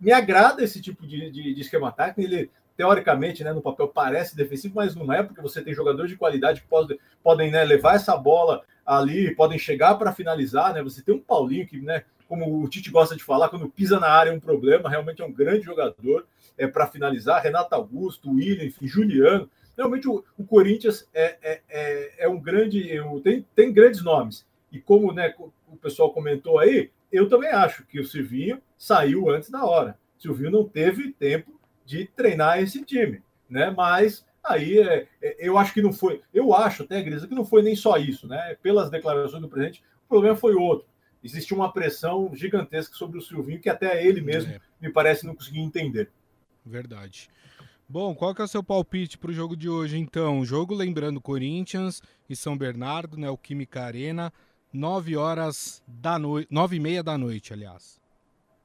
[0.00, 2.20] Me agrada esse tipo de, de, de esquema tático.
[2.20, 6.16] Ele, teoricamente, né, no papel parece defensivo, mas não é, porque você tem jogadores de
[6.16, 10.74] qualidade que pode, podem né, levar essa bola ali, podem chegar para finalizar.
[10.74, 10.82] Né?
[10.82, 14.08] Você tem um Paulinho que, né, como o Tite gosta de falar, quando pisa na
[14.08, 16.26] área é um problema, realmente é um grande jogador
[16.58, 17.42] é, para finalizar.
[17.42, 19.48] Renato Augusto, William, enfim, Juliano.
[19.76, 22.88] Realmente o, o Corinthians é, é, é, é, um grande.
[23.22, 24.46] Tem, tem grandes nomes.
[24.72, 25.34] E como né,
[25.68, 29.98] o pessoal comentou aí, eu também acho que o Silvinho saiu antes da hora.
[30.18, 33.22] O Silvinho não teve tempo de treinar esse time.
[33.48, 33.70] Né?
[33.70, 36.20] Mas aí é, é, eu acho que não foi.
[36.32, 38.56] Eu acho até, Grisa, que não foi nem só isso, né?
[38.62, 40.86] Pelas declarações do presidente, o problema foi outro.
[41.22, 44.60] Existiu uma pressão gigantesca sobre o Silvinho que até ele mesmo, é.
[44.80, 46.10] me parece, não conseguia entender.
[46.64, 47.28] Verdade.
[47.88, 50.44] Bom, qual que é o seu palpite para o jogo de hoje, então?
[50.44, 53.30] Jogo lembrando Corinthians e São Bernardo, né?
[53.30, 54.32] O Química Arena,
[54.76, 58.00] 9 horas da noite, 9 e meia da noite, aliás.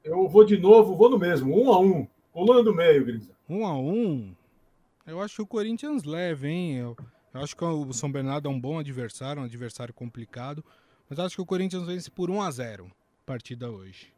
[0.04, 3.32] Eu vou de novo, vou no mesmo, um a um, colando do meio, Grisa.
[3.48, 4.36] Um a um?
[5.06, 6.76] Eu acho que o Corinthians leve, hein?
[6.76, 6.98] Eu,
[7.34, 10.64] eu acho que o São Bernardo é um bom adversário, um adversário complicado,
[11.10, 12.92] mas acho que o Corinthians vence por 1 a 0
[13.26, 14.14] partida hoje.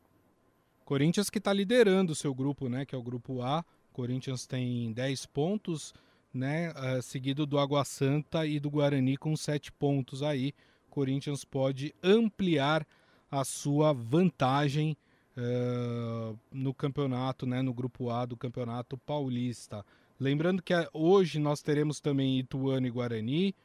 [0.84, 2.86] Corinthians que está liderando o seu grupo, né?
[2.86, 5.93] Que é o grupo A, Corinthians tem 10 pontos,
[6.34, 6.71] né?
[6.71, 10.53] Uh, seguido do Água Santa e do Guarani com 7 pontos aí.
[10.93, 12.86] Corinthians pode ampliar
[13.32, 14.95] a sua vantagem
[15.36, 17.63] uh, no campeonato, né?
[17.63, 19.84] No grupo A do Campeonato Paulista.
[20.19, 23.56] Lembrando que eh, hoje nós teremos também Ituano e Guarani,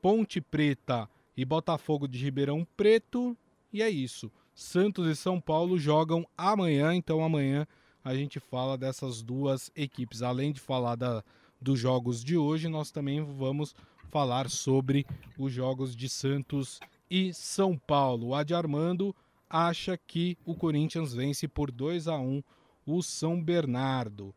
[0.00, 3.36] Ponte Preta e Botafogo de Ribeirão Preto.
[3.70, 4.32] E é isso.
[4.54, 7.66] Santos e São Paulo jogam amanhã, então amanhã
[8.02, 10.22] a gente fala dessas duas equipes.
[10.22, 11.22] Além de falar da,
[11.60, 13.74] dos jogos de hoje, nós também vamos
[14.10, 15.06] falar sobre
[15.38, 18.28] os jogos de Santos e São Paulo.
[18.28, 19.14] O Adi Armando
[19.48, 22.42] acha que o Corinthians vence por 2 a 1
[22.86, 24.34] o São Bernardo.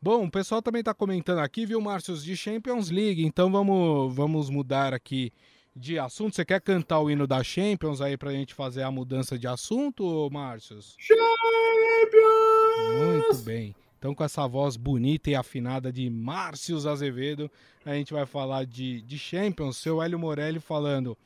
[0.00, 3.24] Bom, o pessoal também está comentando aqui, viu, Márcio, de Champions League.
[3.24, 5.32] Então vamos, vamos mudar aqui
[5.74, 6.36] de assunto.
[6.36, 9.48] Você quer cantar o hino da Champions aí para a gente fazer a mudança de
[9.48, 10.78] assunto, Márcio?
[10.98, 11.18] Champions!
[12.96, 13.74] Muito bem.
[13.98, 17.50] Então, com essa voz bonita e afinada de Márcios Azevedo,
[17.84, 19.76] a gente vai falar de, de Champions.
[19.76, 21.18] Seu Hélio Morelli falando.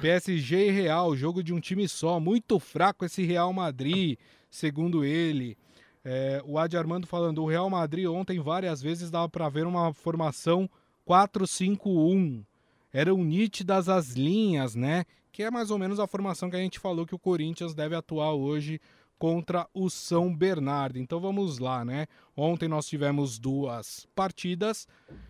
[0.00, 2.20] PSG e Real, jogo de um time só.
[2.20, 4.16] Muito fraco esse Real Madrid,
[4.48, 5.58] segundo ele.
[6.04, 7.42] É, o Adi Armando falando.
[7.42, 10.70] O Real Madrid ontem várias vezes dava para ver uma formação
[11.06, 12.44] 4-5-1.
[12.92, 15.04] Eram nítidas as linhas, né?
[15.32, 17.96] Que é mais ou menos a formação que a gente falou que o Corinthians deve
[17.96, 18.80] atuar hoje
[19.24, 20.98] contra o São Bernardo.
[20.98, 22.06] Então vamos lá, né?
[22.36, 24.86] Ontem nós tivemos duas partidas,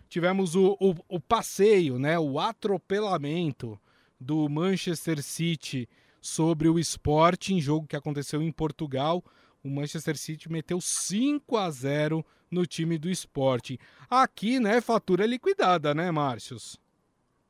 [0.09, 2.19] tivemos o, o, o passeio, né?
[2.19, 3.79] O atropelamento
[4.19, 5.87] do Manchester City
[6.19, 9.23] sobre o Sporting, jogo que aconteceu em Portugal.
[9.63, 13.77] O Manchester City meteu 5 a 0 no time do Sporting.
[14.09, 16.77] Aqui, né, fatura liquidada, né, Márcios?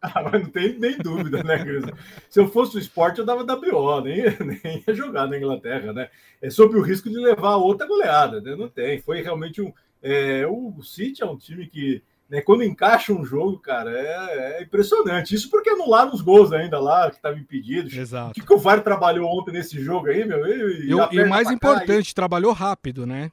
[0.16, 1.86] Ah, mas não tem nem dúvida, né, Cris?
[2.30, 6.10] Se eu fosse o esporte, eu dava WO, nem, nem ia jogar na Inglaterra, né?
[6.42, 8.56] É sobre o risco de levar outra goleada, né?
[8.56, 9.00] Não tem.
[9.02, 9.74] Foi realmente um.
[10.02, 14.64] É, o City é um time que, né, quando encaixa um jogo, cara, é, é
[14.64, 15.34] impressionante.
[15.34, 17.94] Isso porque anularam os gols ainda lá, que estavam impedidos.
[17.94, 18.32] Exato.
[18.32, 20.46] O que, que o VAR trabalhou ontem nesse jogo aí, meu?
[20.46, 23.32] E, e, e o mais importante, trabalhou rápido, né?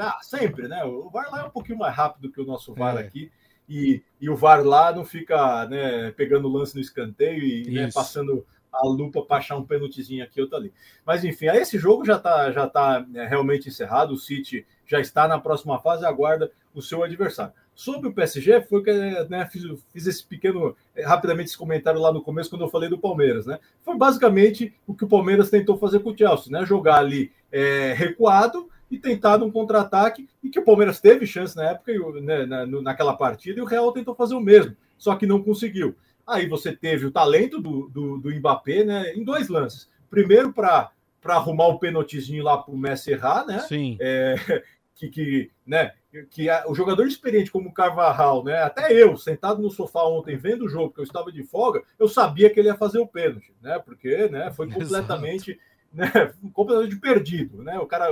[0.00, 0.82] Ah, sempre, né?
[0.84, 3.00] O VAR lá é um pouquinho mais rápido que o nosso VAR é.
[3.00, 3.30] aqui
[3.72, 7.90] e, e o VAR lá não fica né, pegando o lance no escanteio e né,
[7.92, 10.72] passando a lupa para achar um pênaltizinho aqui outro ali.
[11.06, 15.00] Mas enfim, aí esse jogo já está já tá, né, realmente encerrado, o City já
[15.00, 17.54] está na próxima fase, aguarda o seu adversário.
[17.74, 18.92] Sobre o PSG, foi que
[19.30, 22.90] né, fiz, fiz, esse pequeno, eh, rapidamente esse comentário lá no começo, quando eu falei
[22.90, 23.46] do Palmeiras.
[23.46, 23.58] Né?
[23.80, 26.66] Foi basicamente o que o Palmeiras tentou fazer com o Chelsea, né?
[26.66, 31.70] jogar ali é, recuado e tentado um contra-ataque, e que o Palmeiras teve chance na
[31.70, 35.42] época, né, na, naquela partida, e o Real tentou fazer o mesmo, só que não
[35.42, 35.96] conseguiu.
[36.26, 39.88] Aí você teve o talento do, do, do Mbappé né, em dois lances.
[40.10, 40.92] Primeiro, para
[41.24, 43.60] arrumar o pênaltizinho lá para o Messi errar, né?
[43.60, 43.96] Sim.
[43.98, 44.36] É,
[44.94, 45.92] que, que, né,
[46.30, 50.36] que a, o jogador experiente como o Carvajal, né, até eu, sentado no sofá ontem
[50.36, 53.06] vendo o jogo, que eu estava de folga, eu sabia que ele ia fazer o
[53.06, 53.78] pênalti, né?
[53.78, 55.58] Porque né, foi completamente.
[55.94, 57.78] Né, completamente perdido, né?
[57.78, 58.06] O cara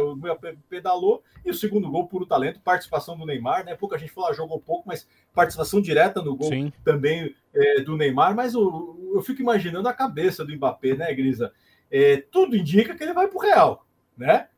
[0.69, 3.75] pedalou e o segundo gol puro talento, participação do Neymar, né?
[3.75, 6.71] Pouca gente falou, ah, jogou pouco, mas participação direta no gol Sim.
[6.85, 8.35] também é, do Neymar.
[8.35, 11.55] Mas eu, eu fico imaginando a cabeça do Mbappé, né, Grisa?
[11.91, 14.49] É, tudo indica que ele vai para o Real, né?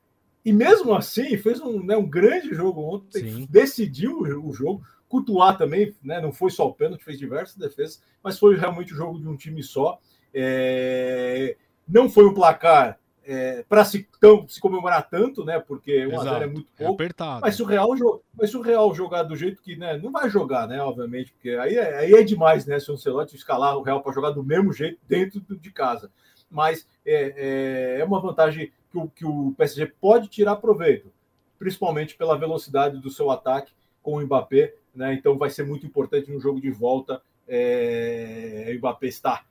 [0.45, 3.47] E mesmo assim, fez um, né, um grande jogo ontem, Sim.
[3.49, 4.83] decidiu o jogo.
[5.09, 6.21] Cutuar também, né?
[6.21, 9.37] Não foi só o pênalti, fez diversas defesas, mas foi realmente o jogo de um
[9.37, 10.01] time só.
[10.35, 11.57] É...
[11.87, 14.09] Não foi um placar é, para se,
[14.49, 15.59] se comemorar tanto, né?
[15.61, 17.03] Porque o é muito é pouco.
[17.03, 17.41] É apertado.
[17.43, 17.89] Mas se o Real,
[18.37, 20.81] mas se o Real jogar do jeito que né, não vai jogar, né?
[20.83, 22.79] Obviamente, porque aí é, aí é demais, né?
[22.81, 26.11] Se o Ancelotti escalar o Real para jogar do mesmo jeito dentro de casa.
[26.51, 31.11] Mas é, é, é uma vantagem que o, que o PSG pode tirar proveito,
[31.59, 35.15] principalmente pela velocidade do seu ataque com o Mbappé, né?
[35.15, 37.23] Então vai ser muito importante no jogo de volta.
[37.47, 39.45] É, o Mbappé está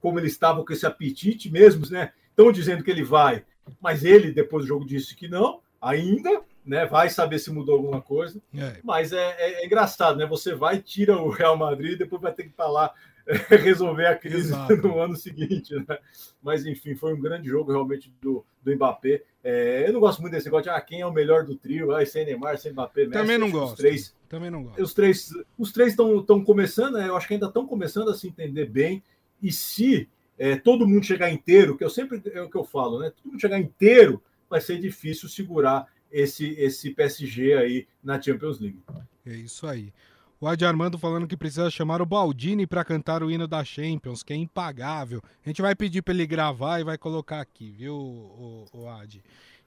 [0.00, 2.12] como ele estava com esse apetite mesmo, né?
[2.36, 3.42] Estão dizendo que ele vai,
[3.80, 6.84] mas ele depois do jogo disse que não, ainda, né?
[6.84, 8.42] Vai saber se mudou alguma coisa.
[8.54, 8.76] É.
[8.84, 10.26] Mas é, é, é, engraçado, né?
[10.26, 12.92] Você vai, tira o Real Madrid, depois vai ter que falar
[13.48, 14.76] resolver a crise Exato.
[14.76, 15.98] no ano seguinte, né?
[16.42, 19.22] Mas enfim, foi um grande jogo realmente do, do Mbappé.
[19.42, 21.94] É, eu não gosto muito desse negócio de ah, quem é o melhor do trio,
[21.94, 23.12] ah, sem Neymar, sem Mbappé, Messi.
[23.12, 23.72] Também não gosto.
[23.72, 24.82] Os três, Também não gosto.
[24.82, 27.08] Os três os três estão começando, né?
[27.08, 29.02] eu acho que ainda estão começando a se entender bem.
[29.42, 33.00] E se é, todo mundo chegar inteiro, que eu sempre é o que eu falo,
[33.00, 33.10] né?
[33.10, 38.80] Todo mundo chegar inteiro, vai ser difícil segurar esse, esse PSG aí na Champions League.
[39.24, 39.92] É isso aí.
[40.38, 44.22] O Adi Armando falando que precisa chamar o Baldini para cantar o hino da Champions,
[44.22, 45.22] que é impagável.
[45.44, 49.22] A gente vai pedir para ele gravar e vai colocar aqui, viu, o, o Adi?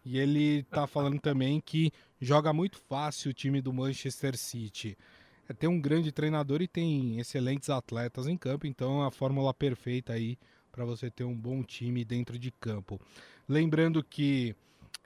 [0.05, 4.95] E ele tá falando também que joga muito fácil o time do Manchester City.
[5.49, 9.51] É, tem um grande treinador e tem excelentes atletas em campo, então é a fórmula
[9.53, 10.38] perfeita aí
[10.79, 13.01] para você ter um bom time dentro de campo.
[13.49, 14.55] Lembrando que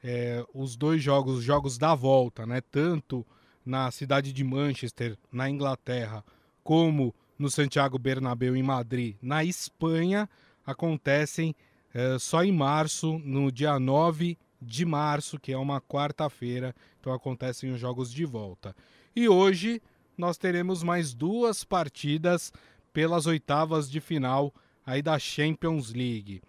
[0.03, 3.25] é, os dois jogos, os jogos da volta, né, tanto
[3.65, 6.23] na cidade de Manchester, na Inglaterra,
[6.63, 10.29] como no Santiago Bernabéu em Madrid, na Espanha,
[10.63, 11.55] acontecem
[11.91, 17.71] é, só em março, no dia 9 de março, que é uma quarta-feira, então acontecem
[17.71, 18.75] os jogos de volta.
[19.15, 19.81] E hoje
[20.15, 22.53] nós teremos mais duas partidas
[22.93, 24.53] pelas oitavas de final
[24.85, 26.41] aí da Champions League.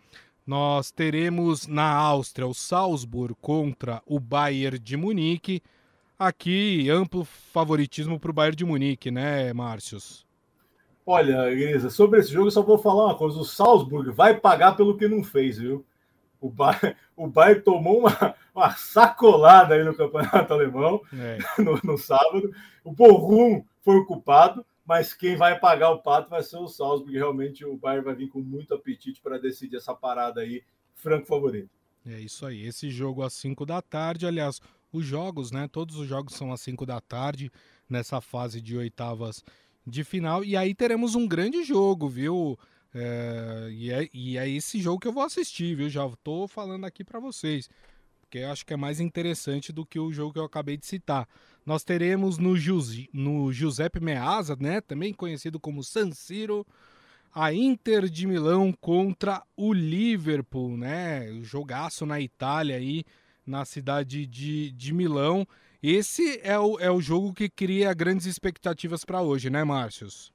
[0.47, 5.63] Nós teremos na Áustria o Salzburg contra o Bayern de Munique.
[6.19, 10.25] Aqui, amplo favoritismo para o Bayern de Munique, né, Márcios?
[11.07, 14.77] Olha, Grisa, sobre esse jogo eu só vou falar uma coisa: o Salzburg vai pagar
[14.77, 15.85] pelo que não fez, viu?
[16.41, 21.39] O Bayern, o Bayern tomou uma, uma sacolada aí no campeonato alemão é.
[21.63, 22.51] no, no, sábado.
[22.83, 27.17] O Borrum foi o culpado mas quem vai pagar o pato vai ser o Salzburg.
[27.17, 30.63] Realmente o Bayern vai vir com muito apetite para decidir essa parada aí,
[30.95, 31.71] franco favorito.
[32.07, 32.67] É isso aí.
[32.67, 34.61] Esse jogo às 5 da tarde, aliás,
[34.93, 35.67] os jogos, né?
[35.69, 37.51] Todos os jogos são às 5 da tarde
[37.89, 39.43] nessa fase de oitavas
[39.87, 40.45] de final.
[40.45, 42.59] E aí teremos um grande jogo, viu?
[42.95, 45.89] É, e, é, e é esse jogo que eu vou assistir, viu?
[45.89, 47.69] Já estou falando aqui para vocês
[48.35, 50.85] porque eu acho que é mais interessante do que o jogo que eu acabei de
[50.85, 51.29] citar.
[51.65, 56.67] Nós teremos no, Giuse, no Giuseppe Meazza, né, também conhecido como San Siro,
[57.33, 61.29] a Inter de Milão contra o Liverpool, né?
[61.43, 63.05] Jogaço na Itália aí,
[63.47, 65.47] na cidade de, de Milão.
[65.81, 70.34] Esse é o, é o jogo que cria grandes expectativas para hoje, né, Márcios?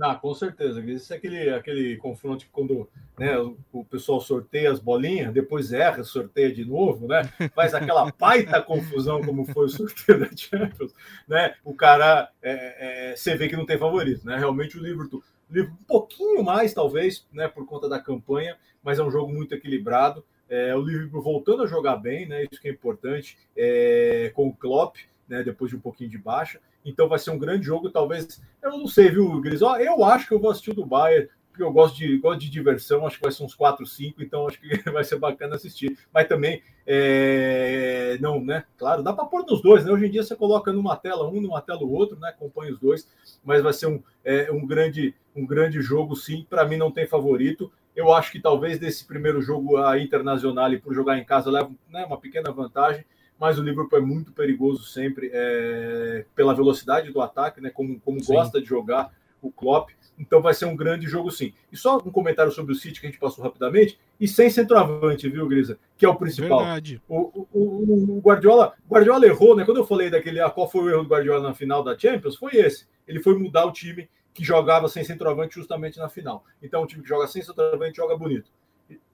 [0.00, 0.80] Ah, com certeza.
[0.90, 5.72] Esse é aquele, aquele confronto que quando né, o, o, pessoal sorteia as bolinhas, depois
[5.72, 7.22] erra, sorteia de novo, né?
[7.54, 10.92] Faz aquela baita confusão como foi o sorteio da Champions,
[11.26, 11.54] né?
[11.64, 14.36] O cara, é, é, você vê que não tem favorito, né?
[14.36, 19.02] Realmente o Liverpool, livro um pouquinho mais, talvez, né, por conta da campanha, mas é
[19.02, 20.22] um jogo muito equilibrado.
[20.48, 22.44] É, o Liverpool voltando a jogar bem, né?
[22.50, 25.42] Isso que é importante, é, com o Klopp, né?
[25.42, 26.60] Depois de um pouquinho de baixa.
[26.86, 28.40] Então vai ser um grande jogo, talvez.
[28.62, 29.60] Eu não sei, viu, Gris?
[29.60, 32.50] eu acho que eu vou assistir o do Bayern, porque eu gosto de, gosto de
[32.50, 35.98] diversão, acho que vai ser uns 4, 5, então acho que vai ser bacana assistir.
[36.14, 38.16] Mas também, é...
[38.20, 38.64] não, né?
[38.78, 39.90] Claro, dá para pôr nos dois, né?
[39.90, 42.28] Hoje em dia você coloca numa tela um, numa tela o outro, né?
[42.28, 43.08] Acompanha os dois,
[43.44, 46.46] mas vai ser um, é, um, grande, um grande jogo, sim.
[46.48, 47.72] Para mim não tem favorito.
[47.96, 52.04] Eu acho que talvez desse primeiro jogo a Internacional por jogar em casa leva né,
[52.04, 53.04] uma pequena vantagem
[53.38, 57.70] mas o Liverpool é muito perigoso sempre é, pela velocidade do ataque, né?
[57.70, 59.90] Como, como gosta de jogar o Klopp.
[60.18, 61.52] Então vai ser um grande jogo, sim.
[61.70, 63.98] E só um comentário sobre o City que a gente passou rapidamente.
[64.18, 65.78] E sem centroavante, viu, Grisa?
[65.96, 66.60] Que é o principal.
[66.60, 67.02] Verdade.
[67.06, 69.64] O, o, o Guardiola, Guardiola errou, né?
[69.64, 72.36] Quando eu falei daquele, ah, qual foi o erro do Guardiola na final da Champions,
[72.36, 72.86] foi esse.
[73.06, 76.44] Ele foi mudar o time que jogava sem centroavante justamente na final.
[76.62, 78.50] Então, o time que joga sem centroavante joga bonito.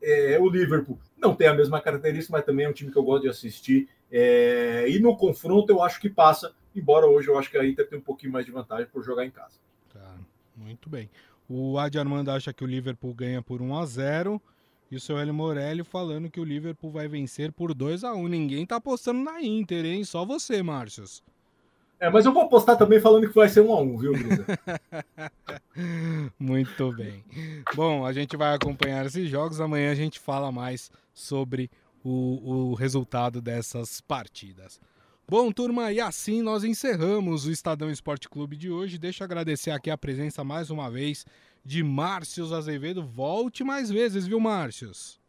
[0.01, 3.03] É, o Liverpool não tem a mesma característica, mas também é um time que eu
[3.03, 3.89] gosto de assistir.
[4.11, 7.89] É, e no confronto eu acho que passa, embora hoje eu acho que a Inter
[7.89, 9.59] tem um pouquinho mais de vantagem por jogar em casa.
[9.93, 10.17] Tá,
[10.57, 11.09] muito bem.
[11.49, 14.43] O Adi Armando acha que o Liverpool ganha por 1 a 0
[14.91, 18.29] e o seu Hélio Morelli falando que o Liverpool vai vencer por 2 a 1
[18.29, 20.05] Ninguém tá apostando na Inter, hein?
[20.05, 21.23] Só você, Márcios.
[22.03, 24.45] É, mas eu vou apostar também falando que vai ser 1 a 1 viu, Brisa?
[26.37, 27.25] Muito bem.
[27.77, 29.61] Bom, a gente vai acompanhar esses jogos.
[29.61, 31.71] Amanhã a gente fala mais sobre
[32.03, 34.81] o, o resultado dessas partidas.
[35.29, 38.99] Bom, turma, e assim nós encerramos o Estadão Esporte Clube de hoje.
[38.99, 41.25] Deixa eu agradecer aqui a presença mais uma vez
[41.65, 43.07] de Márcios Azevedo.
[43.07, 45.21] Volte mais vezes, viu, Márcios?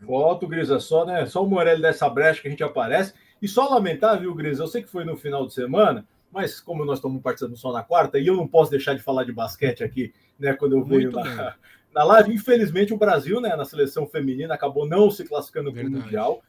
[0.00, 1.26] Volto, Grisa, só, né?
[1.26, 3.12] Só o Morelli dessa brecha que a gente aparece.
[3.40, 4.62] E só lamentar, viu, Grisa?
[4.62, 7.82] Eu sei que foi no final de semana, mas como nós estamos participando só na
[7.82, 10.54] quarta, e eu não posso deixar de falar de basquete aqui, né?
[10.54, 11.54] Quando eu venho na,
[11.92, 12.34] na live.
[12.34, 16.42] Infelizmente, o Brasil, né, na seleção feminina, acabou não se classificando para o Mundial.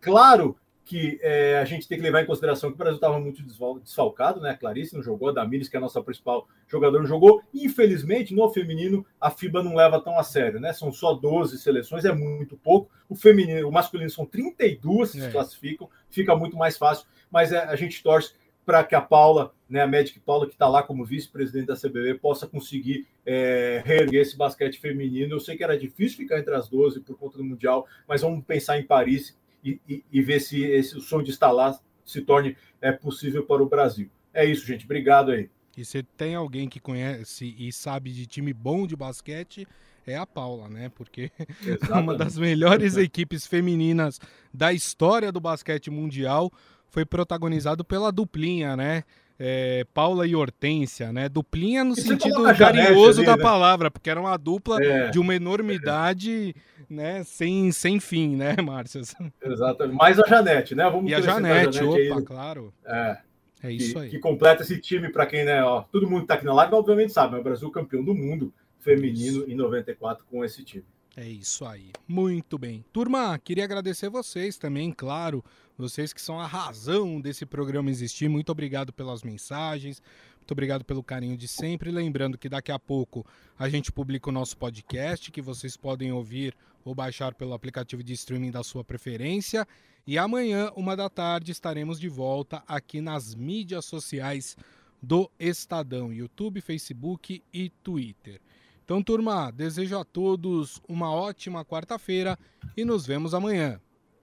[0.00, 0.56] Claro
[0.88, 3.42] que é, a gente tem que levar em consideração que o Brasil estava muito
[3.82, 4.56] desfalcado, né?
[4.58, 7.42] Clarice não jogou, a Damiris, que é a nossa principal jogadora, não jogou.
[7.52, 10.72] Infelizmente, no feminino, a FIBA não leva tão a sério, né?
[10.72, 12.90] São só 12 seleções, é muito pouco.
[13.06, 15.24] O feminino, o masculino são 32 que é.
[15.26, 18.32] se classificam, fica muito mais fácil, mas é, a gente torce
[18.64, 22.14] para que a Paula, né, a Magic Paula, que está lá como vice-presidente da CBB,
[22.14, 25.34] possa conseguir é, reerguer esse basquete feminino.
[25.34, 28.42] Eu sei que era difícil ficar entre as 12 por conta do Mundial, mas vamos
[28.46, 32.56] pensar em Paris e, e, e ver se esse o sonho de lá se torne
[32.80, 34.10] é, possível para o Brasil.
[34.32, 34.84] É isso, gente.
[34.84, 35.50] Obrigado aí.
[35.76, 39.66] E você tem alguém que conhece e sabe de time bom de basquete,
[40.06, 40.88] é a Paula, né?
[40.88, 44.18] Porque é uma das melhores equipes femininas
[44.52, 46.50] da história do basquete mundial
[46.88, 49.04] foi protagonizado pela duplinha, né?
[49.38, 51.28] É, Paula e Hortência, né?
[51.28, 53.42] Duplinha no e sentido carinhoso da né?
[53.42, 55.10] palavra, porque era uma dupla é.
[55.10, 56.54] de uma enormidade,
[56.90, 57.22] né?
[57.24, 59.00] Sem, sem fim, né, Márcia?
[59.42, 59.96] Exatamente.
[59.96, 60.84] Mais a Janete, né?
[60.90, 62.24] Vamos e a Janete, a Janete, opa, aí.
[62.24, 62.74] claro.
[62.84, 63.18] É.
[63.62, 64.10] É isso que, aí.
[64.10, 65.62] Que completa esse time para quem, né?
[65.64, 68.14] Ó, todo mundo que tá aqui na live, obviamente sabe, é o Brasil campeão do
[68.14, 69.50] mundo feminino isso.
[69.50, 70.84] em 94 com esse time.
[71.16, 71.90] É isso aí.
[72.06, 72.84] Muito bem.
[72.92, 75.44] Turma, queria agradecer vocês também, claro,
[75.78, 78.28] vocês que são a razão desse programa existir.
[78.28, 80.02] Muito obrigado pelas mensagens,
[80.38, 81.90] muito obrigado pelo carinho de sempre.
[81.90, 83.24] Lembrando que daqui a pouco
[83.58, 88.12] a gente publica o nosso podcast, que vocês podem ouvir ou baixar pelo aplicativo de
[88.14, 89.66] streaming da sua preferência.
[90.06, 94.56] E amanhã, uma da tarde, estaremos de volta aqui nas mídias sociais
[95.02, 98.40] do Estadão: YouTube, Facebook e Twitter.
[98.84, 102.38] Então, turma, desejo a todos uma ótima quarta-feira
[102.74, 103.78] e nos vemos amanhã.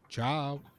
[0.09, 0.74] Tchau!